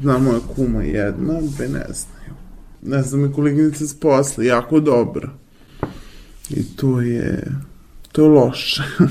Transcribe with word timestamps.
Zna 0.00 0.18
moja 0.18 0.40
kuma 0.56 0.82
jedna, 0.82 1.40
dve 1.40 1.68
ne 1.68 1.84
znaju. 1.88 2.34
Ne 2.82 3.02
znam 3.02 3.30
i 3.30 3.32
koleginica 3.32 3.86
s 3.86 4.00
posla, 4.00 4.44
jako 4.44 4.80
dobra. 4.80 5.30
I 6.50 6.76
to 6.76 7.00
je, 7.00 7.52
to 8.12 8.22
je 8.22 8.28
loše. 8.28 8.82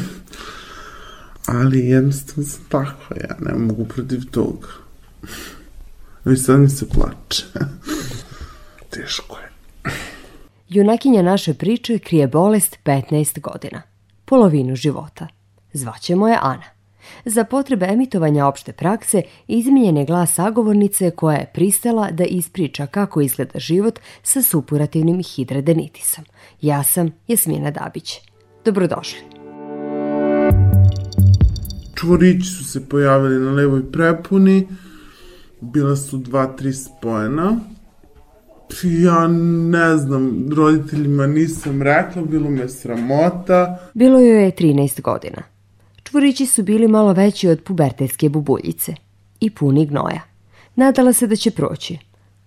Ali 1.45 1.79
jednostavno 1.79 2.49
sam 2.49 2.63
takva, 2.69 3.17
ja 3.21 3.35
ne 3.39 3.53
mogu 3.53 3.85
protiv 3.85 4.21
toga. 4.31 4.67
I 6.33 6.35
sad 6.35 6.59
mi 6.59 6.69
se 6.69 6.89
plače. 6.89 7.45
Teško 8.93 9.37
je. 9.37 9.49
Junakinja 10.69 11.21
naše 11.21 11.53
priče 11.53 11.99
krije 11.99 12.27
bolest 12.27 12.77
15 12.85 13.41
godina. 13.41 13.81
Polovinu 14.25 14.75
života. 14.75 15.27
Zvaćemo 15.73 16.27
je 16.27 16.37
Ana. 16.41 16.74
Za 17.25 17.43
potrebe 17.43 17.85
emitovanja 17.85 18.47
opšte 18.47 18.73
prakse 18.73 19.21
izmijenjen 19.47 19.97
je 19.97 20.05
glas 20.05 20.33
sagovornice 20.33 21.11
koja 21.11 21.37
je 21.37 21.51
pristala 21.53 22.11
da 22.11 22.23
ispriča 22.23 22.87
kako 22.87 23.21
izgleda 23.21 23.59
život 23.59 23.99
sa 24.23 24.41
supurativnim 24.41 25.23
hidradenitisom. 25.23 26.25
Ja 26.61 26.83
sam 26.83 27.11
Jasmina 27.27 27.71
Dabić. 27.71 28.19
Dobrodošli. 28.65 29.19
Čvorići 31.95 32.47
su 32.47 32.63
se 32.63 32.89
pojavili 32.89 33.45
na 33.45 33.51
levoj 33.51 33.91
prepuni, 33.91 34.67
bila 35.61 35.95
su 35.95 36.17
dva, 36.17 36.45
tri 36.45 36.73
spojena. 36.73 37.59
Ja 38.83 39.27
ne 39.27 39.97
znam, 39.97 40.49
roditeljima 40.55 41.27
nisam 41.27 41.81
rekla, 41.81 42.21
bilo 42.21 42.49
me 42.49 42.69
sramota. 42.69 43.89
Bilo 43.93 44.19
joj 44.19 44.43
je 44.43 44.51
13 44.51 45.01
godina. 45.01 45.54
Čvorići 46.09 46.45
su 46.45 46.63
bili 46.63 46.87
malo 46.87 47.13
veći 47.13 47.47
od 47.47 47.63
pubertetske 47.63 48.29
bubuljice 48.29 48.95
i 49.39 49.49
puni 49.49 49.85
gnoja. 49.85 50.21
Nadala 50.75 51.13
se 51.13 51.27
da 51.27 51.35
će 51.35 51.51
proći, 51.51 51.97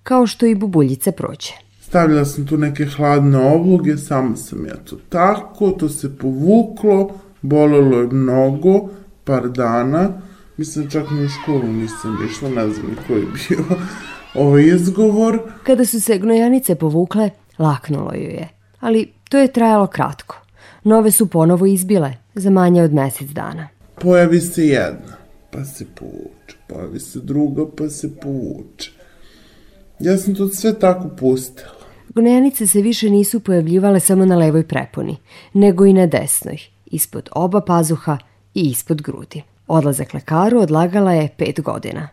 kao 0.03 0.27
što 0.27 0.47
i 0.47 0.55
bubuljica 0.55 1.13
proće. 1.13 1.55
Stavila 1.81 2.25
sam 2.25 2.47
tu 2.47 2.57
neke 2.57 2.87
hladne 2.87 3.39
obloge, 3.39 3.97
samo 3.97 4.37
sam 4.37 4.67
ja 4.67 4.77
to 4.77 4.97
tako, 5.09 5.71
to 5.71 5.89
se 5.89 6.19
povuklo, 6.19 7.11
bolelo 7.43 8.01
je 8.01 8.07
mnogo, 8.07 8.89
par 9.25 9.49
dana. 9.49 10.09
Mislim, 10.57 10.91
čak 10.91 11.11
ni 11.11 11.25
u 11.25 11.29
školu 11.29 11.73
nisam 11.73 12.19
išla, 12.31 12.49
ne 12.49 12.71
znam 12.71 12.87
ni 12.87 12.97
koji 13.07 13.21
je 13.21 13.27
bio 13.49 13.65
ovaj 14.45 14.63
izgovor. 14.63 15.41
Kada 15.63 15.85
su 15.85 16.01
se 16.01 16.19
gnojanice 16.19 16.75
povukle, 16.75 17.31
laknulo 17.59 18.15
ju 18.15 18.31
je. 18.31 18.49
Ali 18.81 19.13
to 19.29 19.39
je 19.39 19.53
trajalo 19.53 19.87
kratko. 19.87 20.48
Nove 20.85 21.11
su 21.11 21.27
ponovo 21.27 21.67
izbile, 21.67 22.15
za 22.35 22.51
manje 22.51 22.83
od 22.83 22.95
mesec 22.95 23.31
dana. 23.31 23.69
Pojavi 24.01 24.41
se 24.41 24.67
jedna, 24.67 25.17
pa 25.51 25.65
se 25.65 25.87
povuče. 25.95 26.57
Pojavi 26.69 27.01
se 27.01 27.21
druga, 27.21 27.67
pa 27.77 27.89
se 27.89 28.17
povuče. 28.17 28.91
Ja 30.01 30.17
sam 30.17 30.35
to 30.35 30.49
sve 30.49 30.79
tako 30.79 31.09
pustila. 31.09 31.71
Gnojanice 32.15 32.67
se 32.67 32.83
više 32.83 33.11
nisu 33.11 33.41
pojavljivale 33.41 34.01
samo 34.01 34.25
na 34.25 34.37
levoj 34.37 34.69
preponi, 34.69 35.17
nego 35.53 35.87
i 35.87 35.93
na 35.93 36.07
desnoj, 36.07 36.59
ispod 36.87 37.29
oba 37.33 37.61
pazuha 37.61 38.19
i 38.55 38.71
ispod 38.71 39.03
grudi. 39.03 39.43
Odlazak 39.67 40.15
lekaru 40.15 40.61
odlagala 40.61 41.13
je 41.13 41.29
pet 41.39 41.61
godina. 41.61 42.09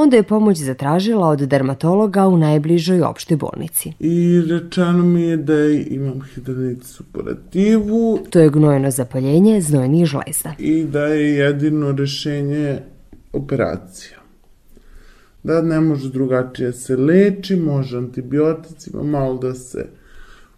Onda 0.00 0.16
je 0.16 0.22
pomoć 0.22 0.58
zatražila 0.58 1.28
od 1.28 1.38
dermatologa 1.38 2.26
u 2.26 2.36
najbližoj 2.36 3.02
opštoj 3.02 3.36
bolnici. 3.36 3.92
I 4.00 4.42
rečeno 4.50 5.02
mi 5.02 5.22
je 5.22 5.36
da 5.36 5.64
imam 5.90 6.20
hidronitis 6.34 6.88
suporativu. 6.88 8.18
To 8.30 8.40
je 8.40 8.50
gnojeno 8.50 8.90
zapaljenje 8.90 9.60
znojnih 9.60 10.06
žlezda. 10.06 10.52
I 10.58 10.84
da 10.84 11.06
je 11.06 11.34
jedino 11.34 11.92
rešenje 11.92 12.78
operacija. 13.32 14.18
Da 15.42 15.62
ne 15.62 15.80
može 15.80 16.10
drugačije 16.10 16.72
se 16.72 16.96
leči, 16.96 17.56
može 17.56 17.98
antibioticima, 17.98 19.02
malo 19.02 19.38
da 19.38 19.54
se 19.54 19.86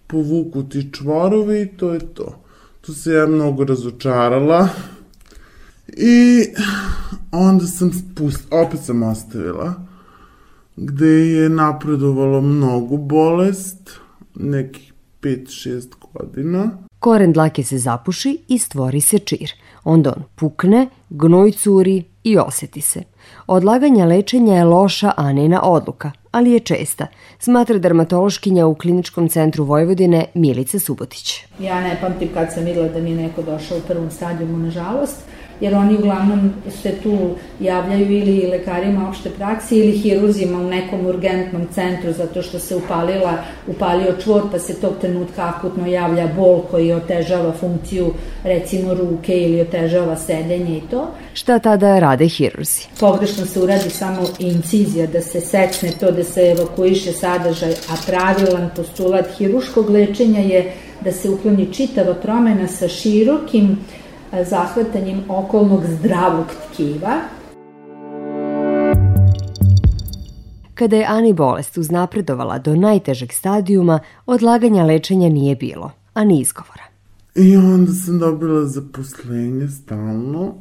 povuku 0.07 0.63
ti 0.63 0.89
čvorovi 0.93 1.63
i 1.63 1.77
to 1.77 1.93
je 1.93 2.01
to. 2.15 2.43
Tu 2.81 2.95
se 2.95 3.13
ja 3.13 3.27
mnogo 3.27 3.65
razočarala. 3.65 4.69
I 5.97 6.45
onda 7.33 7.67
sam 7.67 7.93
spust, 7.93 8.47
opet 8.51 8.81
sam 8.81 9.03
ostavila, 9.03 9.75
gde 10.77 11.07
je 11.07 11.49
napredovalo 11.49 12.41
mnogo 12.41 12.97
bolest, 12.97 13.91
nekih 14.35 14.93
5-6 15.23 15.89
godina. 16.13 16.71
Koren 16.99 17.33
dlake 17.33 17.65
se 17.65 17.79
zapuši 17.79 18.39
i 18.49 18.59
stvori 18.59 19.01
se 19.01 19.19
čir. 19.19 19.53
Onda 19.85 20.13
on 20.17 20.23
pukne, 20.35 20.89
gnoj 21.11 21.53
curi 21.53 22.05
i 22.25 22.39
oseti 22.39 22.81
se. 22.81 23.03
Odlaganje 23.47 24.05
lečenja 24.05 24.55
je 24.55 24.65
loša 24.65 25.13
Anina 25.17 25.63
odluka, 25.63 26.13
ali 26.31 26.51
je 26.51 26.61
česta, 26.61 27.07
smatra 27.39 27.79
dermatološkinja 27.79 28.67
u 28.67 28.75
kliničkom 28.75 29.29
centru 29.29 29.65
Vojvodine 29.65 30.25
Milica 30.35 30.79
Subotić. 30.79 31.45
Ja 31.61 31.81
ne 31.81 31.99
pamtim 32.01 32.29
kad 32.35 32.53
sam 32.53 32.65
videla 32.65 32.89
da 32.89 33.01
mi 33.01 33.11
je 33.11 33.17
neko 33.17 33.43
došao 33.43 33.79
u 33.79 33.87
prvom 33.89 34.11
stadijumu, 34.11 34.59
nažalost, 34.59 35.17
jer 35.61 35.75
oni 35.75 35.97
uglavnom 35.97 36.53
se 36.83 36.93
tu 37.03 37.31
javljaju 37.61 38.13
ili 38.13 38.47
lekarima 38.47 39.09
opšte 39.09 39.31
praksi 39.31 39.77
ili 39.77 39.99
hiruzima 39.99 40.59
u 40.59 40.69
nekom 40.69 41.07
urgentnom 41.07 41.67
centru 41.75 42.13
zato 42.13 42.43
što 42.43 42.59
se 42.59 42.77
upalila, 42.77 43.39
upalio 43.67 44.15
čvor 44.23 44.43
pa 44.51 44.59
se 44.59 44.81
tog 44.81 44.93
trenutka 45.01 45.53
akutno 45.57 45.87
javlja 45.87 46.29
bol 46.37 46.61
koji 46.71 46.93
otežava 46.93 47.53
funkciju 47.53 48.13
recimo 48.45 48.95
ruke 48.95 49.39
ili 49.39 49.61
otežava 49.61 50.17
sedenje 50.17 50.77
i 50.77 50.83
to. 50.91 51.11
Šta 51.35 51.59
tada 51.59 51.99
rade 51.99 52.29
hiruzi? 52.29 52.83
Pogrešno 53.01 53.47
se 53.47 53.63
uradi 53.63 53.91
samo 53.91 54.23
incizija 54.39 55.07
da 55.07 55.21
se 55.21 55.41
secne 55.41 55.91
to 56.01 56.11
da 56.11 56.25
se 56.25 56.41
evakuiše 56.41 57.13
sadržaj, 57.13 57.71
a 57.71 57.95
pravilan 58.07 58.71
postulat 58.77 59.27
hiruškog 59.39 59.91
lečenja 59.91 60.41
je 60.41 60.73
da 61.05 61.13
se 61.13 61.31
ukloni 61.31 61.73
čitava 61.73 62.15
promena 62.15 62.69
sa 62.69 62.89
širokim 62.89 63.79
zahvatanjem 64.33 65.23
okolnog 65.29 65.81
zdravog 65.87 66.47
tkiva. 66.47 67.21
Kada 70.75 70.97
je 70.97 71.07
Ani 71.09 71.33
bolest 71.33 71.79
uznapredovala 71.79 72.59
do 72.59 72.75
najtežeg 72.75 73.33
stadijuma, 73.33 73.99
odlaganja 74.27 74.85
lečenja 74.85 75.29
nije 75.29 75.57
bilo, 75.57 75.91
a 76.15 76.25
ni 76.25 76.41
izgovora. 76.41 76.83
I 77.35 77.57
onda 77.57 77.93
sam 77.93 78.19
dobila 78.19 78.65
zaposlenje 78.65 79.69
stalno 79.69 80.55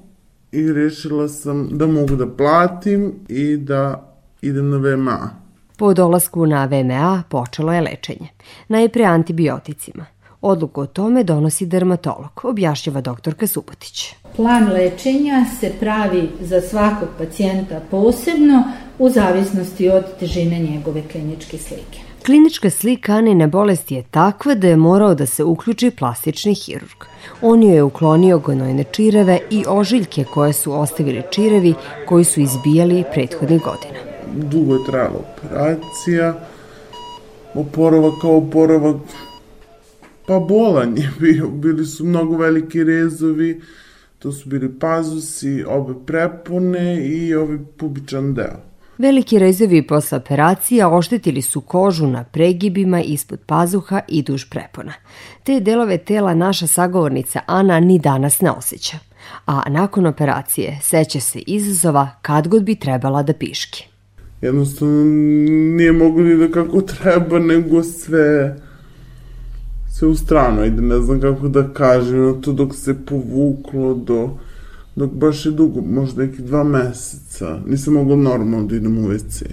i 0.52 0.74
rešila 0.74 1.28
sam 1.28 1.70
da 1.72 1.88
mogu 1.88 2.16
da 2.16 2.36
platim 2.36 3.14
i 3.28 3.58
da 3.58 4.14
idem 4.42 4.70
na 4.70 4.78
VMA. 4.78 5.30
Po 5.78 5.94
dolasku 5.94 6.46
na 6.46 6.66
VMA 6.66 7.24
počelo 7.30 7.74
je 7.74 7.82
lečenje. 7.82 8.28
Najpre 8.68 9.04
antibioticima– 9.04 10.06
Odluku 10.42 10.82
o 10.82 10.86
tome 10.86 11.24
donosi 11.24 11.66
dermatolog, 11.66 12.42
objašnjava 12.44 13.02
doktorka 13.02 13.48
Subotić. 13.48 14.16
Plan 14.36 14.72
lečenja 14.72 15.46
se 15.60 15.72
pravi 15.80 16.30
za 16.42 16.62
svakog 16.62 17.10
pacijenta 17.18 17.82
posebno 17.92 18.64
u 19.00 19.10
zavisnosti 19.10 19.90
od 19.90 20.04
težine 20.20 20.60
njegove 20.60 21.02
kliničke 21.12 21.58
slike. 21.58 22.00
Klinička 22.26 22.70
slika 22.70 23.14
Anine 23.14 23.48
bolesti 23.48 23.96
je 23.96 24.04
takva 24.12 24.56
da 24.56 24.68
je 24.68 24.76
morao 24.76 25.16
da 25.16 25.26
se 25.26 25.44
uključi 25.44 25.92
plastični 25.92 26.54
hirurg. 26.54 27.04
On 27.42 27.64
joj 27.64 27.76
je 27.76 27.84
uklonio 27.84 28.40
gonojne 28.40 28.84
čireve 28.84 29.40
i 29.50 29.64
ožiljke 29.68 30.24
koje 30.24 30.54
su 30.54 30.74
ostavili 30.74 31.24
čirevi 31.32 31.74
koji 32.08 32.24
su 32.24 32.42
izbijali 32.42 33.04
prethodnih 33.14 33.62
godina. 33.62 34.00
Dugo 34.36 34.74
je 34.74 34.86
trajala 34.86 35.20
operacija, 35.20 36.34
oporavak 37.56 38.14
kao 38.22 38.38
oporavak 38.38 38.96
Pa 40.30 40.40
bolan 40.40 40.98
je 40.98 41.12
bio, 41.20 41.48
bili 41.48 41.86
su 41.86 42.06
mnogo 42.06 42.38
veliki 42.38 42.84
rezovi, 42.84 43.62
to 44.20 44.32
su 44.32 44.50
bili 44.50 44.80
pazusi, 44.80 45.64
obe 45.68 45.94
prepone 46.06 47.08
i 47.08 47.36
ovaj 47.36 47.58
pubičan 47.78 48.34
deo. 48.34 48.60
Veliki 48.98 49.40
rezovi 49.40 49.88
posle 49.88 50.18
operacija 50.18 50.90
oštetili 50.90 51.42
su 51.42 51.62
kožu 51.62 52.08
na 52.08 52.24
pregibima 52.24 53.02
ispod 53.02 53.40
pazuha 53.46 54.02
i 54.08 54.24
duž 54.24 54.44
prepona. 54.50 54.94
Te 55.44 55.60
delove 55.60 55.98
tela 55.98 56.34
naša 56.34 56.68
sagovornica 56.68 57.40
Ana 57.46 57.80
ni 57.80 58.00
danas 58.00 58.42
ne 58.42 58.52
osjeća. 58.52 58.98
A 59.46 59.70
nakon 59.70 60.06
operacije 60.06 60.80
seća 60.82 61.20
se 61.20 61.40
izazova 61.40 62.10
kad 62.22 62.48
god 62.48 62.64
bi 62.64 62.76
trebala 62.76 63.24
da 63.24 63.34
piški. 63.34 63.88
Jednostavno 64.42 65.04
nije 65.76 65.92
moglo 65.92 66.24
ni 66.24 66.38
da 66.38 66.52
kako 66.52 66.82
treba, 66.82 67.40
nego 67.40 67.84
sve 67.84 68.56
sve 69.90 70.08
u 70.08 70.16
stranu 70.16 70.66
ide, 70.66 70.82
ne 70.82 71.02
znam 71.02 71.22
kako 71.22 71.48
da 71.48 71.74
kažem, 71.74 72.42
to 72.42 72.54
dok 72.54 72.76
se 72.76 73.06
povuklo 73.06 73.94
do, 73.94 74.30
dok 74.96 75.12
baš 75.12 75.46
je 75.46 75.52
dugo, 75.52 75.82
možda 75.82 76.26
neki 76.26 76.42
dva 76.42 76.64
meseca, 76.64 77.60
nisam 77.66 77.94
mogla 77.94 78.16
normalno 78.16 78.68
da 78.68 78.76
idem 78.76 78.98
u 78.98 79.10
WC. 79.10 79.46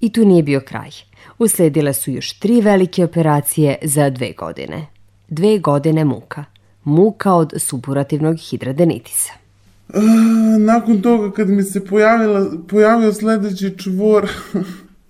I 0.00 0.12
tu 0.12 0.24
nije 0.24 0.42
bio 0.42 0.60
kraj. 0.60 0.90
Usledile 1.38 1.92
su 1.92 2.10
još 2.10 2.38
tri 2.38 2.60
velike 2.60 3.04
operacije 3.04 3.78
za 3.82 4.10
dve 4.10 4.32
godine. 4.32 4.86
Dve 5.28 5.58
godine 5.58 6.04
muka. 6.04 6.44
Muka 6.84 7.32
od 7.32 7.52
supurativnog 7.56 8.36
hidradenitisa. 8.36 9.32
nakon 10.58 11.02
toga 11.02 11.30
kad 11.30 11.48
mi 11.48 11.62
se 11.62 11.84
pojavila, 11.84 12.46
pojavio 12.68 13.12
sledeći 13.12 13.78
čvor, 13.78 14.30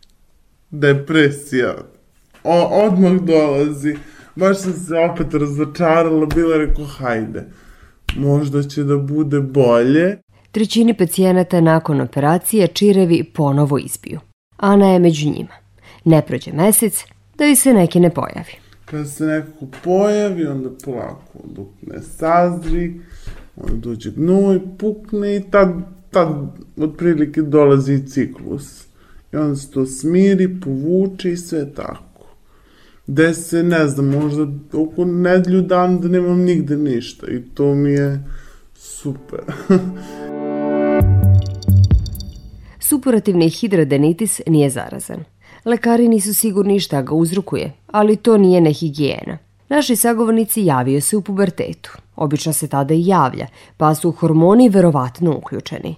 depresija, 0.71 1.75
o, 2.45 2.85
odmah 2.87 3.13
dolazi. 3.13 3.97
Baš 4.39 4.59
sam 4.59 4.73
se 4.73 4.95
opet 4.95 5.35
razočarala, 5.35 6.27
bila 6.27 6.57
rekao, 6.57 6.85
hajde, 6.85 7.45
možda 8.17 8.63
će 8.63 8.85
da 8.85 8.97
bude 8.97 9.41
bolje. 9.41 10.19
Trećini 10.53 10.95
pacijenata 10.95 11.61
nakon 11.61 12.01
operacije 12.01 12.67
čirevi 12.67 13.25
ponovo 13.25 13.79
izbiju. 13.79 14.21
Ana 14.57 14.93
je 14.93 14.99
među 14.99 15.31
njima. 15.31 15.55
Ne 16.05 16.23
prođe 16.27 16.53
mesec 16.53 17.05
da 17.39 17.45
joj 17.45 17.57
se 17.57 17.73
neki 17.73 18.01
ne 18.01 18.11
pojavi. 18.11 18.53
Kad 18.85 19.11
se 19.11 19.25
nekako 19.25 19.67
pojavi, 19.85 20.47
onda 20.47 20.71
polako 20.85 21.39
dok 21.45 21.69
ne 21.87 22.03
sazri, 22.03 23.01
onda 23.57 23.77
dođe 23.77 24.11
gnoj, 24.11 24.61
pukne 24.79 25.37
i 25.37 25.43
tad, 25.51 25.69
tad 26.11 26.29
otprilike 26.77 27.43
dolazi 27.43 28.07
ciklus. 28.07 28.87
I 29.33 29.37
onda 29.37 29.57
se 29.57 29.71
to 29.71 29.87
smiri, 29.87 30.61
povuče 30.61 31.33
i 31.33 31.37
sve 31.37 31.75
tako. 31.75 32.08
Gde 33.09 33.35
se, 33.35 33.63
ne 33.63 33.89
znam, 33.89 34.07
možda 34.07 34.47
oko 34.73 35.05
nedlju 35.05 35.63
dan 35.63 36.01
da 36.01 36.09
nemam 36.09 36.41
nigde 36.41 36.77
ništa 36.77 37.27
i 37.27 37.43
to 37.55 37.75
mi 37.75 37.91
je 37.91 38.25
super. 38.75 39.41
Supurativni 42.89 43.49
hidradenitis 43.49 44.41
nije 44.47 44.71
zarazan. 44.71 45.25
Lekari 45.65 46.09
nisu 46.09 46.35
sigurni 46.35 46.81
šta 46.81 47.03
ga 47.03 47.15
uzrokuje, 47.15 47.73
ali 47.87 48.17
to 48.17 48.37
nije 48.37 48.61
nehigijena. 48.61 49.39
Naši 49.69 49.97
sagovornici 49.97 50.65
javio 50.65 51.01
se 51.01 51.17
u 51.17 51.23
pubertetu. 51.23 51.99
Obično 52.17 52.53
se 52.53 52.69
tada 52.69 52.95
i 52.95 53.07
javlja, 53.07 53.47
pa 53.77 53.95
su 53.95 54.13
hormoni 54.13 54.69
verovatno 54.69 55.37
uključeni. 55.37 55.95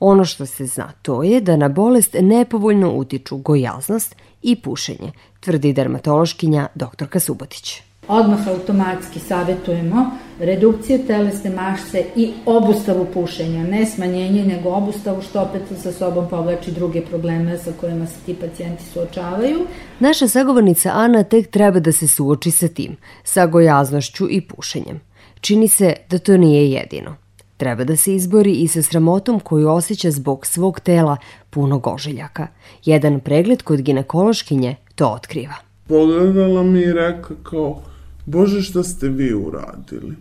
Ono 0.00 0.24
što 0.24 0.46
se 0.46 0.66
zna 0.66 0.92
to 1.02 1.22
je 1.22 1.40
da 1.40 1.56
na 1.56 1.68
bolest 1.68 2.16
nepovoljno 2.20 2.92
utiču 2.92 3.36
gojaznost 3.36 4.16
i 4.42 4.56
pušenje, 4.56 5.12
tvrdi 5.40 5.72
dermatološkinja 5.72 6.68
doktorka 6.74 7.20
Subotić 7.20 7.82
odmah 8.10 8.48
automatski 8.48 9.18
savetujemo 9.18 10.10
redukcije 10.40 11.06
telesne 11.06 11.50
mašce 11.50 12.04
i 12.16 12.32
obustavu 12.46 13.06
pušenja, 13.14 13.64
ne 13.64 13.86
smanjenje, 13.86 14.44
nego 14.44 14.70
obustavu, 14.70 15.22
što 15.22 15.40
opet 15.40 15.62
sa 15.82 15.92
sobom 15.92 16.28
povlači 16.28 16.72
druge 16.72 17.00
probleme 17.00 17.58
sa 17.58 17.72
kojima 17.80 18.06
se 18.06 18.18
ti 18.26 18.34
pacijenti 18.34 18.84
suočavaju. 18.84 19.66
Naša 19.98 20.28
sagovornica 20.28 20.90
Ana 20.94 21.22
tek 21.22 21.50
treba 21.50 21.80
da 21.80 21.92
se 21.92 22.08
suoči 22.08 22.50
sa 22.50 22.68
tim, 22.68 22.96
sa 23.24 23.46
gojaznošću 23.46 24.26
i 24.30 24.40
pušenjem. 24.40 25.00
Čini 25.40 25.68
se 25.68 25.94
da 26.10 26.18
to 26.18 26.36
nije 26.36 26.70
jedino. 26.70 27.16
Treba 27.60 27.84
da 27.84 27.96
se 27.96 28.14
izbori 28.14 28.52
i 28.52 28.68
sa 28.68 28.82
sramotom 28.82 29.40
koju 29.40 29.68
osjeća 29.68 30.10
zbog 30.10 30.46
svog 30.46 30.80
tela 30.80 31.16
punog 31.50 31.86
ožiljaka. 31.86 32.46
Jedan 32.84 33.20
pregled 33.20 33.62
kod 33.62 33.80
ginekološkinje 33.80 34.76
to 34.94 35.08
otkriva. 35.08 35.54
Pogledala 35.88 36.62
mi 36.62 36.80
i 36.80 36.92
rekla 36.92 37.36
kao, 37.42 37.82
Bože, 38.26 38.62
šta 38.62 38.82
ste 38.82 39.08
vi 39.08 39.34
uradili? 39.34 40.16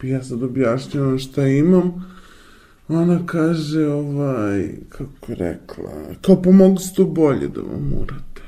Pa 0.00 0.06
ja 0.06 0.22
sad 0.22 0.42
objašnjavam 0.42 1.18
šta 1.18 1.46
imam. 1.46 2.06
Ona 2.88 3.26
kaže, 3.26 3.86
ovaj, 3.86 4.68
kako 4.88 5.32
je 5.32 5.36
rekla, 5.36 5.90
kao 6.20 6.42
pomogu 6.42 6.78
se 6.78 6.94
to 6.94 7.04
bolje 7.04 7.48
da 7.48 7.60
vam 7.60 7.92
urate. 8.02 8.42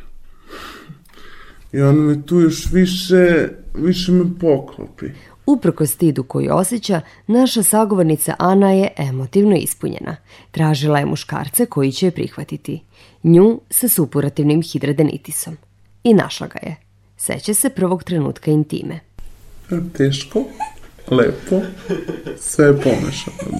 I 1.72 1.80
ona 1.80 2.02
me 2.02 2.22
tu 2.26 2.40
još 2.40 2.72
više, 2.72 3.48
više 3.74 4.12
me 4.12 4.24
poklopi. 4.40 5.06
Uprko 5.46 5.86
stidu 5.86 6.22
koji 6.22 6.48
osjeća, 6.48 7.00
naša 7.26 7.62
sagovornica 7.62 8.34
Ana 8.38 8.72
je 8.72 8.88
emotivno 8.96 9.56
ispunjena. 9.56 10.16
Tražila 10.50 10.98
je 10.98 11.06
muškarca 11.06 11.66
koji 11.66 11.92
će 11.92 12.06
je 12.06 12.10
prihvatiti. 12.10 12.82
Nju 13.22 13.60
sa 13.70 13.88
supurativnim 13.88 14.62
hidradenitisom. 14.62 15.56
I 16.04 16.14
našla 16.14 16.46
ga 16.46 16.58
je. 16.62 16.76
Seća 17.16 17.54
se 17.54 17.70
prvog 17.70 18.04
trenutka 18.04 18.50
intime. 18.50 19.00
Teško, 19.96 20.44
lepo, 21.10 21.60
sve 22.38 22.66
je 22.66 22.72
pomešano. 22.72 23.58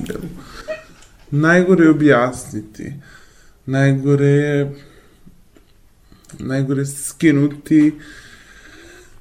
Najgore 1.30 1.84
je 1.84 1.90
objasniti, 1.90 2.92
najgore 3.66 4.26
je 4.26 4.74
najgore 6.38 6.86
skinuti, 6.86 7.92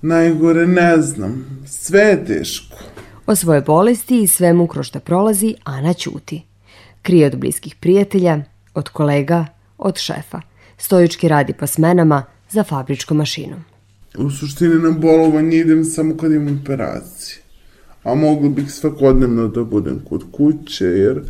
najgore 0.01 0.67
ne 0.67 1.01
znam, 1.01 1.61
sve 1.65 2.01
je 2.01 2.25
teško. 2.25 2.77
O 3.27 3.35
svoje 3.35 3.61
bolesti 3.61 4.21
i 4.21 4.27
svemu 4.27 4.67
kroz 4.67 4.85
šta 4.85 4.99
prolazi, 4.99 5.55
Ana 5.63 5.93
ćuti. 5.93 6.41
Krije 7.01 7.27
od 7.27 7.37
bliskih 7.37 7.75
prijatelja, 7.75 8.43
od 8.73 8.89
kolega, 8.89 9.45
od 9.77 9.97
šefa. 9.97 10.41
Stojički 10.77 11.27
radi 11.27 11.53
po 11.53 11.67
smenama 11.67 12.23
za 12.49 12.63
fabričkom 12.63 13.17
mašinom. 13.17 13.63
U 14.17 14.29
suštini 14.29 14.75
na 14.75 14.91
bolovanje 14.91 15.57
idem 15.57 15.85
samo 15.85 16.17
kad 16.17 16.31
imam 16.31 16.59
operacije. 16.63 17.37
A 18.03 18.15
mogla 18.15 18.49
bih 18.49 18.71
svakodnevno 18.71 19.47
da 19.47 19.63
budem 19.63 20.01
kod 20.09 20.23
kuće, 20.31 20.85
jer 20.85 21.21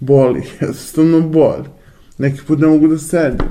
boli, 0.00 0.42
jednostavno 0.60 1.20
boli. 1.20 1.64
Neki 2.18 2.40
put 2.46 2.58
ne 2.58 2.66
mogu 2.66 2.88
da 2.88 2.98
sedim. 2.98 3.48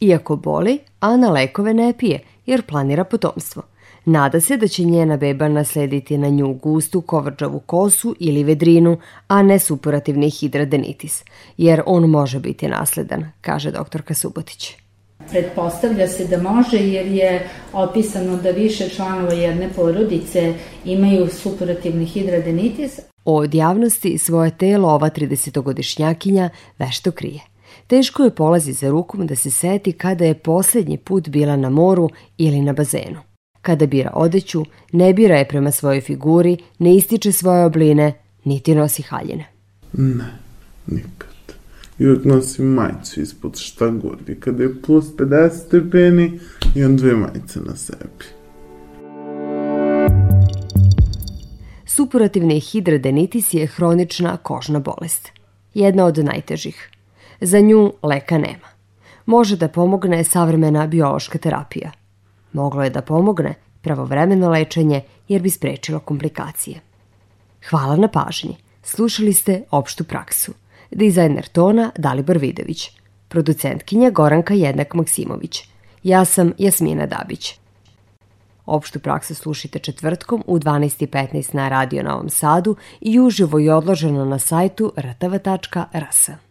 Iako 0.00 0.36
boli, 0.36 0.78
Ana 1.00 1.30
lekove 1.30 1.74
ne 1.74 1.94
pije, 1.98 2.20
jer 2.46 2.62
planira 2.62 3.04
potomstvo. 3.04 3.62
Nada 4.04 4.40
se 4.40 4.56
da 4.56 4.68
će 4.68 4.84
njena 4.84 5.16
beba 5.16 5.48
naslediti 5.48 6.18
na 6.18 6.28
nju 6.28 6.52
gustu 6.52 7.00
kovrđavu 7.00 7.60
kosu 7.60 8.16
ili 8.18 8.44
vedrinu, 8.44 8.98
a 9.28 9.42
ne 9.42 9.58
supurativni 9.58 10.30
hidradenitis, 10.30 11.24
jer 11.56 11.82
on 11.86 12.10
može 12.10 12.40
biti 12.40 12.68
nasledan, 12.68 13.32
kaže 13.40 13.70
doktorka 13.70 14.14
Subotić. 14.14 14.76
Pretpostavlja 15.30 16.08
se 16.08 16.26
da 16.26 16.42
može 16.42 16.76
jer 16.76 17.06
je 17.06 17.48
opisano 17.72 18.36
da 18.36 18.50
više 18.50 18.88
članova 18.88 19.32
jedne 19.32 19.68
porodice 19.76 20.54
imaju 20.84 21.28
supurativni 21.28 22.04
hidradenitis. 22.04 23.00
Od 23.24 23.54
javnosti 23.54 24.18
svoje 24.18 24.50
telo 24.50 24.88
ova 24.88 25.10
30-godišnjakinja 25.10 26.48
vešto 26.78 27.10
krije. 27.10 27.40
Teško 27.90 28.24
je 28.24 28.34
polazi 28.34 28.72
za 28.72 28.90
rukom 28.90 29.26
da 29.26 29.36
se 29.36 29.50
seti 29.50 29.92
kada 29.92 30.24
je 30.24 30.34
poslednji 30.34 30.98
put 30.98 31.28
bila 31.28 31.56
na 31.56 31.70
moru 31.70 32.08
ili 32.38 32.60
na 32.60 32.72
bazenu. 32.72 33.20
Kada 33.62 33.86
bira 33.86 34.10
odeću, 34.14 34.64
ne 34.92 35.12
bira 35.12 35.36
je 35.36 35.48
prema 35.48 35.70
svojoj 35.70 36.00
figuri, 36.00 36.56
ne 36.78 36.96
ističe 36.96 37.32
svoje 37.32 37.64
obline, 37.64 38.12
niti 38.44 38.74
nosi 38.74 39.02
haljine. 39.02 39.44
Ne, 39.92 40.38
nikad 40.86 41.30
i 41.98 42.06
uvijek 42.06 42.24
nosim 42.24 42.66
majicu 42.66 43.20
ispod 43.20 43.58
šta 43.58 43.88
god. 43.88 44.28
I 44.28 44.34
kada 44.34 44.62
je 44.62 44.82
plus 44.82 45.04
50 45.04 45.66
stepeni, 45.66 46.40
imam 46.74 46.96
dve 46.96 47.16
majice 47.16 47.60
na 47.60 47.76
sebi. 47.76 48.24
Supurativni 51.86 52.60
hidradenitis 52.60 53.54
je 53.54 53.66
hronična 53.66 54.36
kožna 54.36 54.78
bolest. 54.78 55.28
Jedna 55.74 56.04
od 56.04 56.18
najtežih. 56.18 56.90
Za 57.40 57.60
nju 57.60 57.92
leka 58.02 58.38
nema. 58.38 58.68
Može 59.26 59.56
da 59.56 59.68
pomogne 59.68 60.24
savremena 60.24 60.86
biološka 60.86 61.38
terapija. 61.38 61.90
Moglo 62.52 62.84
je 62.84 62.90
da 62.90 63.02
pomogne 63.02 63.54
pravovremeno 63.82 64.48
lečenje 64.48 65.02
jer 65.28 65.42
bi 65.42 65.50
sprečilo 65.50 65.98
komplikacije. 65.98 66.80
Hvala 67.70 67.96
na 67.96 68.08
pažnji. 68.08 68.56
Slušali 68.82 69.32
ste 69.32 69.62
opštu 69.70 70.04
praksu 70.04 70.52
dizajner 70.90 71.48
tona 71.48 71.90
Dalibor 71.96 72.38
Vidović, 72.38 72.90
producentkinja 73.28 74.10
Goranka 74.10 74.54
Jednak 74.54 74.94
Maksimović. 74.94 75.68
Ja 76.02 76.24
sam 76.24 76.52
Jasmina 76.58 77.06
Dabić. 77.06 77.58
Opštu 78.66 78.98
praksu 78.98 79.34
slušite 79.34 79.78
četvrtkom 79.78 80.44
u 80.46 80.58
12.15 80.58 81.54
na 81.54 81.68
Radio 81.68 82.02
Novom 82.02 82.28
Sadu 82.28 82.76
i 83.00 83.20
uživo 83.20 83.58
i 83.58 83.70
odloženo 83.70 84.24
na 84.24 84.38
sajtu 84.38 84.92
rtv.rs. 84.96 86.49